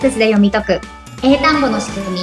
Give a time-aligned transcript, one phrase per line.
[0.00, 0.80] ックスで読み解く。
[1.22, 2.20] 英単語の仕組み。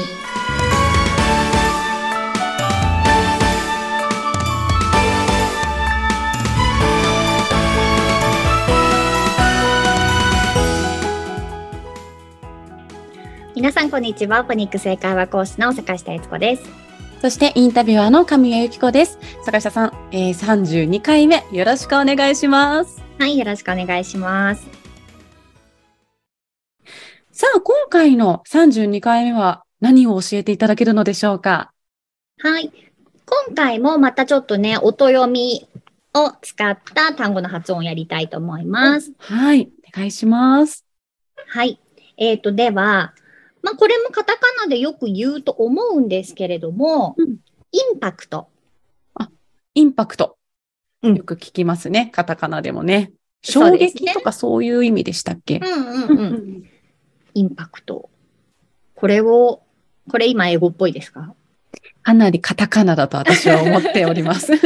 [13.55, 14.43] 皆さんこんにちは。
[14.43, 16.63] フォニックス英会話講師の坂下悦子です。
[17.21, 19.19] そしてインタビュアーの神谷由紀子です。
[19.43, 21.43] 坂下さん、えー、32回目。
[21.51, 23.07] よろしくお願いします。
[23.19, 24.76] はいよろしくお願いします
[27.39, 31.71] さあ、今回の32回目は何を教えていただけるのでしょうか？
[32.39, 32.71] はい
[33.45, 35.69] 今回もまたちょっとね音読み
[36.15, 40.83] を使った単語の発音をやりたいと思いますはい、お願いします。
[41.49, 41.79] はい。
[42.17, 43.13] えっ、と、では、
[43.61, 47.37] まあ、これもカタカナでよく言うと思うんですけれども、うん
[47.71, 48.47] インパクト。
[49.75, 50.39] インパクト。
[51.03, 52.09] うんよく聞きますね。
[52.15, 53.11] カタカナでもね。
[53.43, 56.76] 衝撃とかそういう意味でしたっけ、うんうんううんん。
[57.37, 58.09] インパクト。
[58.95, 59.61] これを、
[60.09, 61.35] これ今英語っぽいですか？
[62.01, 64.53] かなりカタカナだと私は思っております。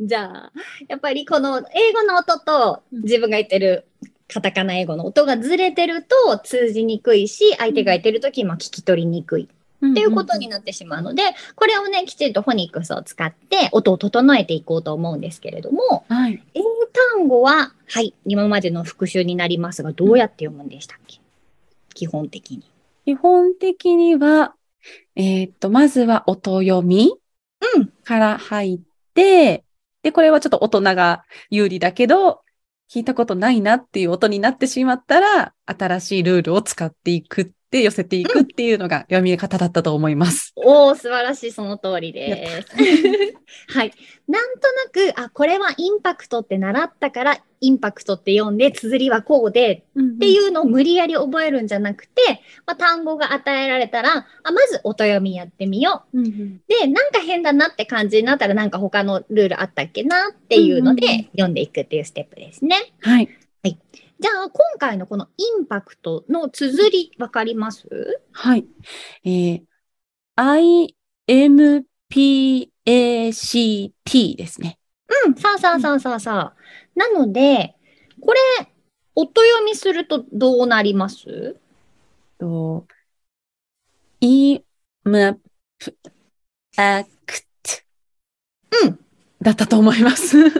[0.00, 0.52] じゃあ、
[0.88, 3.86] やっぱりこの英語の音とうん自分が言ってる
[4.32, 9.48] カタカナ英語の音がずれてると通じにくいし、相手が言ってる時も聞き取りにくい。
[9.90, 11.22] っていうことになってしまうので、
[11.54, 16.42] これをね、きちんとフォニックスを使って音を整えていこうと思うんですけれども、はい。
[16.54, 16.60] 英
[17.14, 21.18] 単語は、はい、今までの復習になりますが、どうやって読むんでしたっけ、
[21.92, 22.62] 基本的に。
[23.04, 24.54] 基本的には、
[25.16, 27.12] えーっと、まずは音読み
[27.76, 28.80] うんから入っ
[29.14, 29.64] て、
[30.02, 32.42] で、これはちょっと大人が有利だけど、
[32.90, 40.52] 聞いたことないなっていう音になってしまったら、新しいルールを使っていくって、寄せていくっていうのが読み方だったと思います。
[40.54, 42.68] おー、素晴らしい、その通りです。
[43.76, 43.92] はい。
[44.28, 44.72] なんと
[45.04, 49.76] なく、あ、これはインパクトって習ったから、インパクトって読んで、綴りはこうでっ
[50.20, 56.20] てういうのを無理やり覚えるんじゃなくて、まあ、単語が与えられたら、あまず音読みやってみよう。
[56.20, 56.26] ん。
[56.26, 62.76] うんうんで、なんか変だなって感じになったら、なんか他のルールあったっけなっていうのうんうんうんで、読んでいくっていうステップですね。
[63.00, 63.28] はい。
[64.20, 67.88] じゃあ、今回のこのインパクトの綴り、わかります？
[68.32, 68.66] はい。
[69.24, 69.62] えー、
[70.36, 74.78] I, M, P, A, C, T ですね。
[75.26, 76.60] うん、さあさあさあさあさあ。
[76.94, 77.74] なので、
[78.20, 78.40] これ、
[79.16, 81.56] 音読みするとどうなります？
[82.38, 82.86] と、
[84.20, 84.64] I,
[85.06, 85.40] M,
[85.78, 85.96] P,
[86.78, 87.04] A,
[87.62, 87.82] T
[88.84, 89.00] うん。
[89.42, 90.38] だったと思います。
[90.38, 90.52] うん、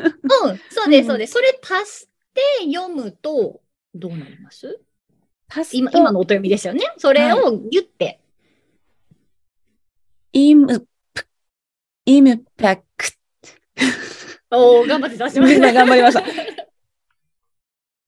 [0.71, 1.33] そうです、うんそうです。
[1.33, 3.61] それ足して読むと、
[3.95, 4.81] どうなります？
[5.73, 6.83] 今、と今の音読みですよね。
[6.99, 8.21] それをギュッて。
[10.33, 10.81] イム、
[11.13, 11.27] プ、
[12.07, 12.85] イムパク。
[14.51, 15.73] おー、頑張って出しました。
[15.73, 16.25] 頑張りました。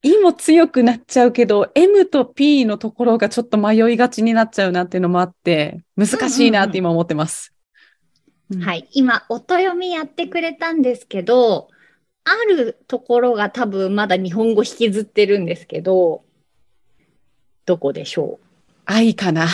[0.02, 7.52] イも強くなっちゃうけど、M と P のところがちょっと迷いがちになっちゃうなっていうのもあって、難しいなって今思ってます。
[8.50, 8.88] うんはい。
[8.92, 11.68] 今、音読みやってくれたんですけど、
[12.28, 16.24] あるところが多分まだ日本語引きずってるんですけど、
[17.66, 18.40] どこでしょ
[18.84, 19.44] 愛かな。
[19.44, 19.48] う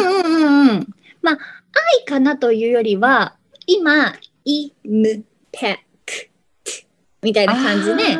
[0.00, 0.86] うんうんうんうん。
[1.22, 1.38] まあ、
[1.98, 3.36] 愛かなというよりは、
[3.66, 4.14] 今、
[4.44, 6.30] い、む、ぺ、く、
[6.64, 6.84] つ
[7.22, 8.18] みたいな感じで、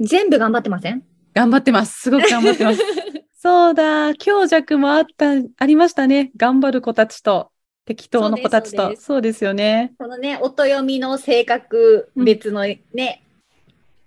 [0.00, 1.02] 全部頑張ってません？
[1.34, 2.02] 頑張ってます。
[2.02, 2.82] すごく頑張ってます。
[3.40, 6.30] そうだ、強弱もあった、ありましたね。
[6.36, 7.50] 頑張る子たちと、
[7.86, 8.82] 適当の子たちと。
[8.82, 9.44] そうですそうです。
[9.44, 9.94] よね。
[9.98, 13.22] このね、音読みの性格別のね、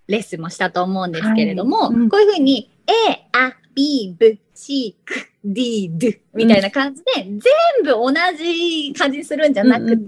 [0.08, 1.96] レッスンもしたと思うんですけれども、はい。
[1.96, 2.10] うん。
[2.10, 7.40] こういうふうに、A、A、B、B、C、K、D、D みたいな感じで、全
[7.84, 10.08] 部同じ感じにするんじゃなくて、うんうん。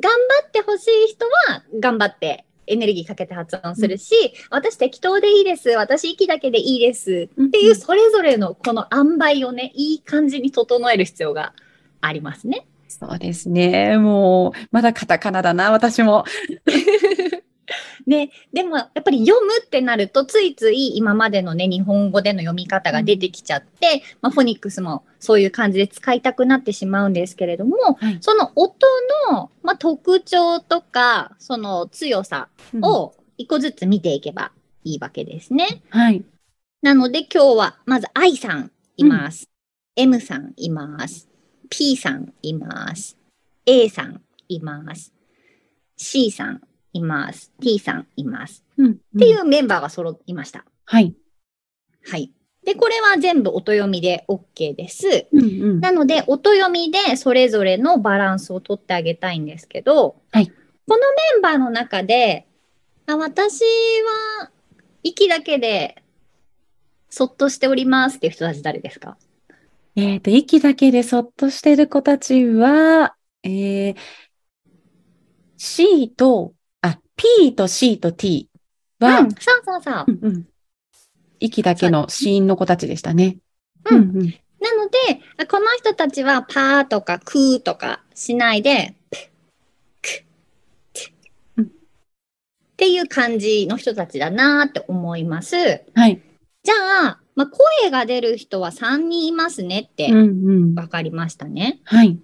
[0.00, 4.14] 頑張ってほしい人は頑張ってエネルギーかけて発音するし、
[4.50, 11.52] 私適当でいいです、私息だけでいいですっていうそれぞれのこの塩梅をね、いい感じに整える必要が
[12.00, 12.67] ありますね。
[12.88, 13.98] そうですね。
[13.98, 16.24] もう、まだカタカナだな、私も。
[18.06, 28.86] ね、でもやっぱり読むってなるとついつい今までのね日本語での読み方が出てきちゃって、まあ、フォニックスもそういう感じで使いたくなってしまうんですけれども、はいその音
[29.30, 32.48] の、まあ、特徴とかその強さ
[32.82, 34.52] を一個ずつ見ていけば
[34.84, 35.82] いいわけですね。
[35.90, 36.24] はい。
[36.80, 39.50] なので今日はまず I さんいます、
[39.96, 41.28] M さんいます。
[41.70, 43.16] P さんいます。
[43.66, 45.12] A さんいます。
[45.96, 46.62] C さん
[46.92, 47.52] います。
[47.60, 48.64] T さんいます。
[48.76, 48.92] うん。
[48.92, 50.64] っていうメンバーが揃いました。
[50.84, 51.14] はい。
[52.10, 52.32] はい。
[52.64, 55.26] で、これは全部音読みで OK です。
[55.32, 55.44] うんう
[55.74, 55.80] ん。
[55.80, 60.52] なので、音読みでそれぞれのバランスを取ってあげたいんですけど、はい
[60.90, 62.46] このメンバーの中で、
[63.06, 63.62] あ私
[64.40, 64.50] は
[65.02, 66.02] 息だけで
[67.10, 69.18] そっとしておりますっていう人たち誰ですか？
[69.98, 73.96] えっ、と、息だけでそっとしてる子たちは、えー、
[75.56, 78.48] C と、あ、P と C と T
[79.00, 80.04] は、うん、そうそうそう。
[80.06, 80.48] うんうん
[81.40, 83.38] 息だけの子音の子たちでしたね。
[83.88, 84.14] うんうん。
[84.58, 88.96] なので、この人たちはパーとかクーとかしないで、
[91.62, 91.64] っ
[92.76, 95.84] ていう感じの人たちだなって思います。
[95.94, 96.20] はい。
[96.64, 96.74] じゃ
[97.06, 100.74] あ、まあ、声が出る人は3人いますねってうんうん。
[100.74, 101.80] 分かりましたね。
[101.84, 102.18] はい。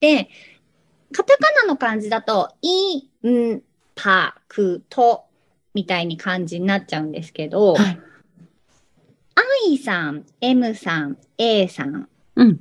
[0.00, 0.28] で、
[1.12, 3.62] カタカナの漢字だと、い、ん、
[3.94, 5.26] ぱ、く、と、
[5.72, 8.00] みたいに漢字になっちゃうんですけど、はい。
[9.68, 12.60] I さん、M さん、A さん、うん。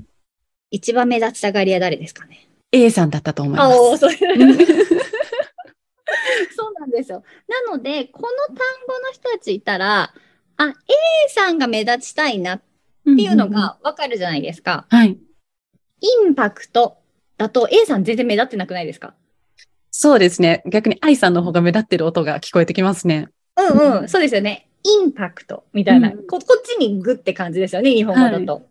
[0.69, 3.79] 一番目立ちたがり屋誰ですかね？A さんだったと思います。
[3.79, 4.57] おーそううん
[6.55, 7.23] そうなんですよ。
[7.47, 8.57] なので、この単
[8.87, 10.13] 語の人たちいたら、
[10.59, 10.73] あ、A
[11.29, 12.61] さんが目立ちたいなっ
[13.05, 14.85] ていうのがわかるじゃないですか。
[14.89, 15.17] はい。
[16.01, 16.97] インパクト
[17.37, 19.13] だと A さん全然目立ってなくないですか？
[19.89, 20.61] そうですね。
[20.65, 23.29] 逆に愛さんの方が目立ってる音が聞こえてきますね。
[23.57, 24.67] うんうん、うんそうですよね。
[24.83, 26.39] インパクトみたいな、うんこ。
[26.39, 28.67] こっちにグって感じですよね、日本語だと。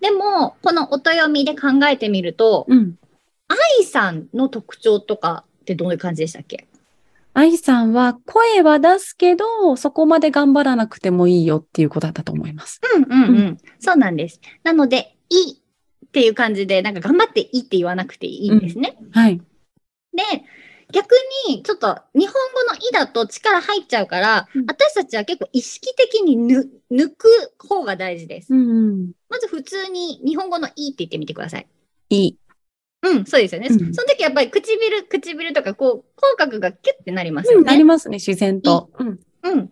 [0.00, 2.96] でも、この音読みで考えてみると、うん。
[3.48, 6.66] 愛さんの特徴とかってどういう感じでしたっけ？
[7.34, 12.80] 愛さんは声は出すけど、そこまで頑張らなくてもいいよっていうことだったと思います。
[12.94, 13.46] うんうんうん。
[13.48, 14.40] うそうなんです。
[14.62, 15.58] なので、い
[16.06, 18.96] っていう感じで、なんか頑張っていいって言わなくていいんですね。
[19.10, 19.38] はい。
[19.38, 20.22] で、
[20.92, 21.10] 逆
[21.48, 27.28] に、ちょっと日本語のいだと力入っちゃうから、うん私たちは結構意識的にぬ抜く
[27.58, 28.54] 方が大事です。
[28.54, 29.12] うんうん。
[29.28, 31.66] まず普通に日本語のいって言ってみてください。
[32.10, 32.38] いい。
[33.04, 33.68] うん、そうですよね。
[33.70, 37.84] うんその時やっぱり唇、唇とかこう、口角がキュッてなりますよなりね。
[37.84, 38.90] ますね、自然と。
[38.98, 39.20] うん。
[39.42, 39.70] うん。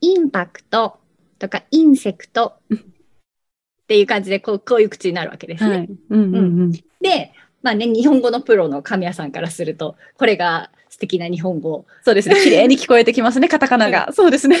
[0.00, 0.98] インパクト
[1.38, 2.94] とか insect うん
[3.84, 5.76] っていう感じでこう、こういう口になるわけですね。
[5.76, 5.88] はい。
[6.10, 6.72] うんうんうん。
[6.72, 7.32] で、
[7.62, 11.84] まあね、日本語のプロの神谷さんからすると、これが素敵な日本語。
[12.02, 12.36] そうですね。
[12.36, 14.10] 綺麗に聞こえてきますね、カタカナが。
[14.12, 14.56] そうですね。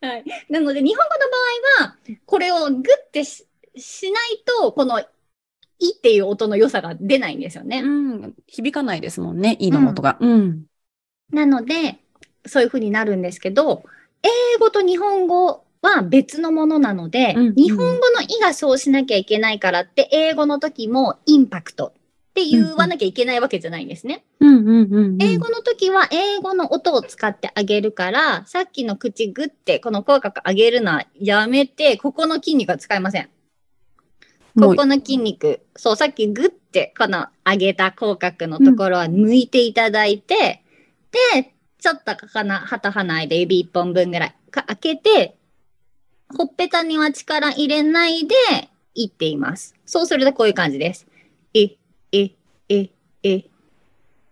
[0.00, 1.30] はい、なので、日本語の
[1.82, 3.46] 場合は、これをグッてし
[3.76, 5.02] しないと、この、
[5.78, 7.80] いっていう音の良さが出ないんですよね。
[7.80, 8.34] うん。
[8.46, 10.16] 響かないですもんね、いいの音が。
[10.20, 10.64] うん。
[11.32, 11.98] なので、
[12.46, 13.84] そういう風になるんですけど、
[14.22, 21.92] 英語と日本語は別のものなので、うんうん日本語の意がそうしなきゃいけないからって、英語の時もインパクトっ
[22.34, 24.24] て言わなきゃいけないわけじゃないんですね。
[24.40, 25.22] うんうんうんうん。
[25.22, 33.28] 英語の時は英語の音を使ってあげるから、さっきの口グってこの口角上げるのはやめて、ここの筋肉は使いません。
[34.58, 40.62] ここの筋肉、そう、さっきグってこの上げた口角のところは抜いていただいて、
[41.32, 45.36] で、ちょっとかな、旗離いで指一本分ぐらいか開けて、
[46.36, 48.34] ほっぺたには力入れないで、
[48.94, 49.74] いっています。
[49.86, 51.06] そうするとこういう感じです。
[51.52, 51.76] え、
[52.12, 52.30] え、
[52.68, 52.90] え、
[53.22, 53.44] え、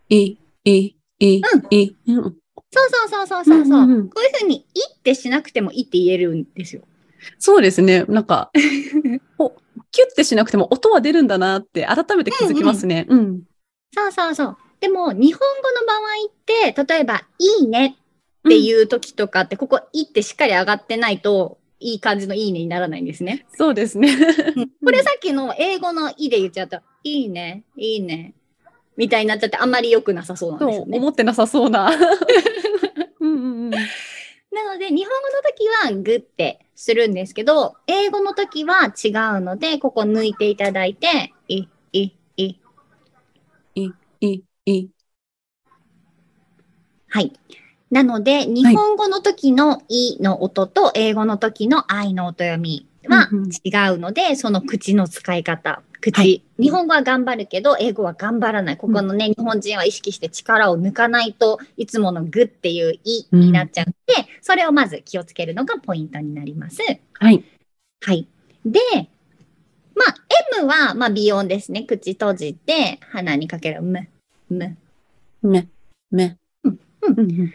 [0.09, 1.97] い、い、い、い、い。
[2.07, 2.37] うん
[2.75, 3.83] そうそうそうそうそうそう。
[3.83, 6.83] うんうんうんこういうふうに、いってしなくてもいいって言えるんですよ。
[7.39, 8.05] そうですね。
[8.05, 8.51] なんか、
[9.32, 9.32] お
[9.93, 13.07] キュッてしなくても音は出るんだなって改めて気づきますね。
[13.09, 13.43] うん。
[13.95, 14.57] そうそうそう。
[14.81, 15.99] でも、日本語の場合
[16.29, 17.99] って、例えば、いいね
[18.47, 23.45] っていう時とかって、ここ、いってしっかり上がってないと、いい感じのいいねにならないんですね。
[23.55, 24.09] そうですね。
[24.85, 28.35] これさっきの英語のいで言っちゃうと、いいね、いいね、
[28.97, 30.99] みたいになっちゃって、あんまり良くなさそうなんですよね。
[30.99, 31.91] 思ってなさそうな。
[33.21, 33.73] うんうんうん。
[34.53, 42.61] なので、日本語の時はグってするんですけど、英語の時は違うので、ここ抜いていただいて、い、い、い、
[43.75, 43.93] い、
[44.67, 44.91] い。
[47.09, 47.33] はい。
[47.91, 53.29] なので、日本語の時のいの音と英語の時の愛の音読みは
[53.65, 55.83] 違うので、その口の使い方。
[56.03, 58.77] 口、はい日本語は頑張るけど、英語は頑張らない。
[58.77, 63.93] ここのね、日本人は意識して力を抜かないといつものグっていういになっちゃうの
[64.23, 66.79] で、それをまず気をつけるのがポイントになります。
[67.15, 67.45] はい。
[68.01, 68.29] はい。
[68.65, 68.79] で、
[69.97, 70.15] まあ、
[70.57, 71.83] M は、まあ、鼻音ですね。
[71.83, 74.09] 口閉じて、鼻にかける、む、
[74.49, 74.77] む。
[75.43, 75.67] め、
[76.13, 76.37] め。
[76.63, 77.37] うんうんうん。
[77.37, 77.55] で、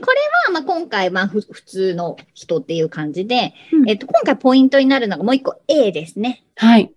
[0.00, 6.42] これは、まあ、今回、ま普通の人っていう感じで、うんえっと、今回ポイントになるのがもう一個 A ですね。
[6.56, 6.94] はい。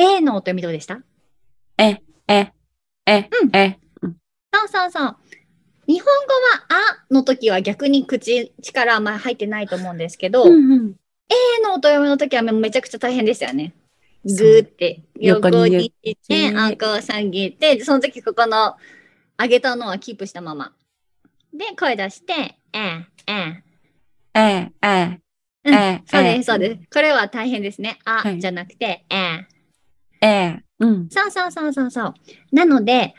[0.00, 1.02] A の音読みどうでした？
[1.76, 2.52] え、え、
[3.06, 3.78] え、うんえ。
[4.54, 5.16] そうそうそう。
[5.86, 10.96] 日本語は、あの時は逆に口、力あんまり入ってないと思うんですけど、うんうん。
[11.28, 13.74] A の音読みの時はめちゃくちゃ大変でしたよね。
[14.24, 18.76] ぐーって、横横に行ってて、あんこを下げて、その時ここの
[19.38, 20.72] 上げたのはキープしたまま。
[21.52, 23.62] で、声出して、え、え、
[24.34, 25.20] ええ、ええ、
[25.64, 26.88] うんええそうでええす、そうです。
[26.90, 27.98] これは大変ですね。
[28.06, 29.16] あ、はいじゃなくて、えー。
[29.18, 29.59] ええ、
[30.78, 31.08] うん。
[31.10, 32.14] そうそうそうそうそう。
[32.52, 33.14] なので、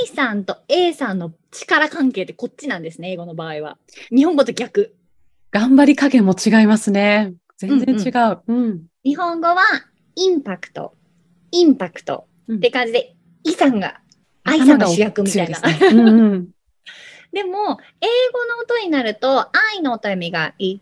[0.00, 3.78] 愛さんと A さんの力関係ってこっちなんですね、英語の場合は。
[4.10, 4.94] 日本語と逆。
[5.50, 7.34] 頑張り加減も違いますね。
[7.56, 8.42] 全然違う。
[8.46, 8.86] うん。
[9.04, 9.62] 日本語は
[10.14, 10.94] インパクト、
[11.50, 13.14] インパクトって感じで、
[13.44, 14.00] イさんが
[14.44, 15.60] 愛さんが主役みたいな。
[15.60, 16.48] ですねうんうん。
[17.32, 20.80] でも、英語の音になると、愛の音読みがい、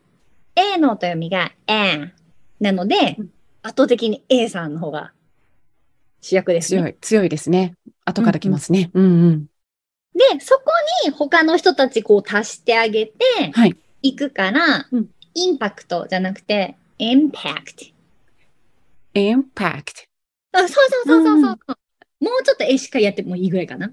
[0.55, 2.13] A の音読みが A
[2.61, 3.31] なのでうん、
[3.63, 5.13] 圧倒的に A さんの方が
[6.27, 6.81] 主役ですね。
[6.81, 7.75] 強い、強いですね。
[8.05, 8.91] 後から来ますね。
[8.95, 9.47] うんうん。
[10.13, 10.65] で、そこ
[11.05, 13.15] に他の人たちこう足してあげて、
[13.53, 13.77] はい。
[14.03, 15.07] いくから、うん
[15.39, 17.85] インパクトじゃなくて、インパクト。
[19.15, 20.07] impact,
[20.53, 22.25] あそうそうそうそうそう。
[22.25, 23.93] もうちょっと絵しっかりやってもいいぐらいかな。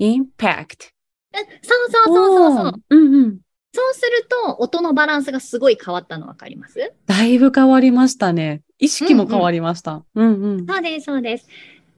[0.00, 0.90] impact.
[1.32, 2.82] えそうそうそうそうそう。
[2.90, 3.40] うんうん。
[3.74, 6.92] そうすると、音のバランスがすごい変わったのわかります？
[7.06, 8.62] だいぶ変わりましたね。
[8.78, 10.04] 意識も変わりました。
[10.14, 10.66] うんうん。
[10.66, 11.48] そうです、そうです。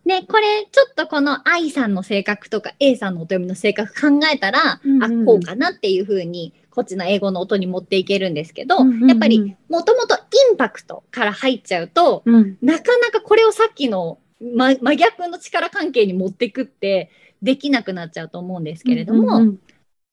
[0.06, 12.56] で、これ、ちょっとこの I さんの性格とか A さんの音読みの性格考えたら、うんうんあ、こうかなっていう風に、こっちの英語の音に持っていけるんですけど、うんうんうんやっぱり、もともとインパクトから入っちゃうと、うん。
[12.62, 17.10] なかなかこれをさっきの真真逆の力関係に持ってくって
[17.42, 19.58] できなくなっちゃうと思うんですけれども、うんうん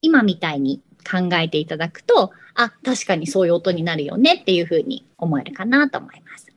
[0.05, 6.47] 今みたいに考えていただくと、あ、確かにそういう音になるよねっていう風に思えるかなと思います。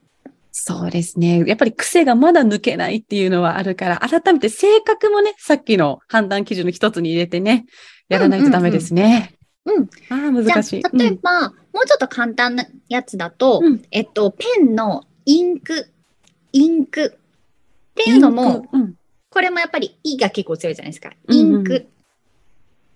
[0.59, 1.45] そうですね。
[1.47, 7.67] やっぱり癖がまだ抜けないっていうのはあるから、改めて性格もね、さっきの判断基準の一つに入れてね、
[8.09, 9.35] やらないとダメですね。
[9.67, 9.83] うん。
[10.09, 10.83] ああ、じゃ難しい。
[10.85, 15.89] あ、例えば、もうちょっと簡単なやつだと、うんえっと、ペンのインク、
[16.53, 18.95] インクっていうのも、うん、
[19.29, 21.13] これもやっぱり、いが結構強いじゃないですか。
[21.27, 21.87] うんうんインク。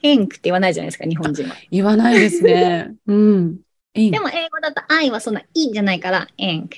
[0.03, 1.55] インクって言わないじゃないですか、日本人は。
[1.71, 2.95] 言わないですね。
[3.07, 3.57] うん。
[3.95, 6.77] でも英語だと I はそんな E じゃないから、インク。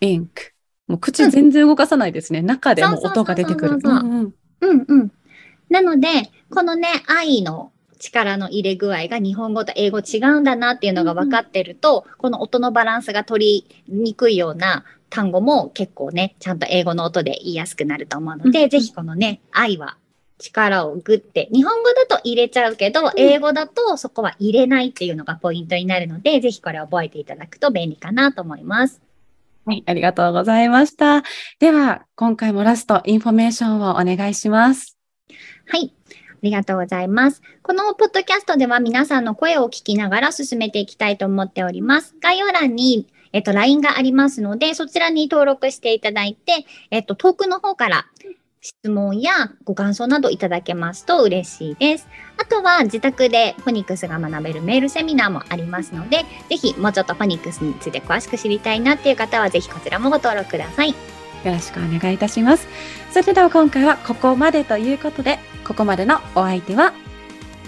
[0.00, 0.52] インク。
[0.86, 2.42] もう口全然動かさないですね。
[2.42, 3.80] 中でも音が出てくる。
[3.80, 5.12] そうんうんうんうん。
[5.70, 6.08] なので、
[6.50, 19.96] このね、愛の力の入れ具合が日本語と英語違うんだなっていうのが分かってると、この音のバランスが取りにくいような単語も結構ね、ちゃんと英語の音で言いやすくなると思うので、うんぜひこのね、愛は
[20.38, 29.00] 力をグって、日本語だと入れちゃうけど、英語だとそこは入れないっていうのがポイントになるので、ぜひこれを覚えていただくと便利かなと思います。
[29.66, 31.22] はい、ありがとうございました。
[31.58, 34.98] では、今回もラスト、インフォメーションをお願いします。
[35.66, 35.94] はい。
[36.10, 37.40] ありがとうございます。
[37.62, 42.14] このポッドキャストでは皆さんの声を聞きながら進めていきたいと思っております。
[42.20, 48.06] 概要欄に、えっと、LINE がありますので、そちらに登録していただいて、えっと、遠くの方から
[48.64, 52.08] 質問やご感想などいただけますと嬉しいです。
[52.38, 60.88] あとは自宅でフォニックスが学べるメールセミナーもありますので、ぜひもうちょっとフォニックスについて詳しく知りたいなっていう方は、ぜひこちらもご登録ください。
[60.88, 60.94] よ
[61.44, 62.66] ろしくお願いいたします。
[63.12, 66.94] それでは今回はここまでということで、ここまでのお相手は、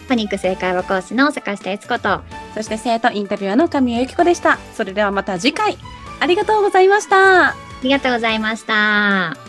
[0.07, 2.23] フォニックス英会話講師の坂下悦子と、
[2.55, 4.59] そして生徒インタビュアーの神谷由紀子でした。
[4.75, 5.76] それではまた次回、
[6.21, 7.49] ありがとうございました。
[7.49, 9.46] ありがとうございました。